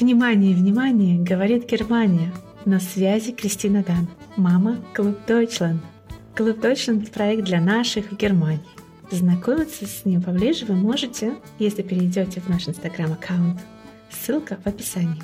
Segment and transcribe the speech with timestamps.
[0.00, 2.32] Внимание, внимание, говорит Германия.
[2.64, 5.78] На связи Кристина Дан, мама Клуб Deutschland.
[6.34, 8.60] Клуб Deutschland– проект для наших в Германии.
[9.12, 13.60] Знакомиться с ним поближе вы можете, если перейдете в наш инстаграм-аккаунт.
[14.10, 15.22] Ссылка в описании.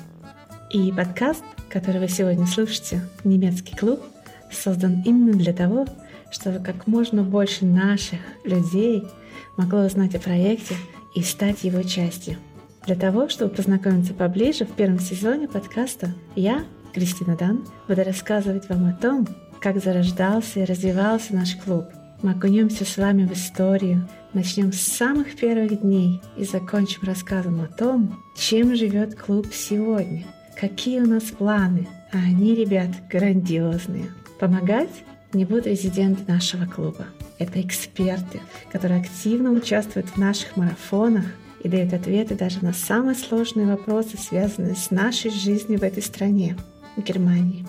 [0.71, 3.99] И подкаст, который вы сегодня слушаете, «Немецкий клуб»,
[4.49, 5.85] создан именно для того,
[6.31, 9.03] чтобы как можно больше наших людей
[9.57, 10.75] могло узнать о проекте
[11.13, 12.37] и стать его частью–
[12.85, 18.87] для того, чтобы познакомиться поближе, в первом сезоне подкаста я, Кристина Дан, буду рассказывать вам
[18.87, 19.27] о том,
[19.59, 21.85] как зарождался и развивался наш клуб.
[22.23, 27.67] Мы окунемся с вами в историю, начнем с самых первых дней и закончим рассказом о
[27.67, 30.25] том, чем живет клуб сегодня,
[30.59, 34.11] какие у нас планы, а они, ребят, грандиозные.
[34.39, 35.03] Помогать
[35.33, 37.05] не будут резиденты нашего клуба.
[37.37, 41.25] Это эксперты, которые активно участвуют в наших марафонах
[41.63, 46.57] и дает ответы даже на самые сложные вопросы, связанные с нашей жизнью в этой стране,
[46.97, 47.65] Германии.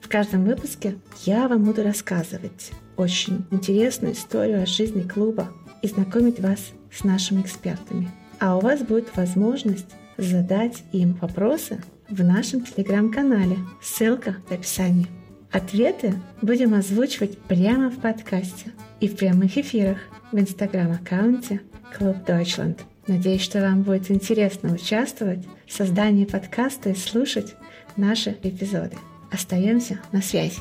[0.00, 5.48] В каждом выпуске я вам буду рассказывать очень интересную историю о жизни клуба
[5.82, 6.60] и знакомить вас
[6.92, 8.08] с нашими экспертами.
[8.38, 13.56] А у вас будет возможность задать им вопросы в нашем телеграм-канале.
[13.82, 15.08] Ссылка в описании.
[15.50, 19.98] Ответы будем озвучивать прямо в подкасте и в прямых эфирах
[20.32, 21.60] в инстаграм-аккаунте
[21.96, 22.78] Клуб Deutschland.
[23.06, 27.54] Надеюсь, что вам будет интересно участвовать в создании подкаста и слушать
[27.96, 28.96] наши эпизоды.
[29.30, 30.58] Остаемся на связи.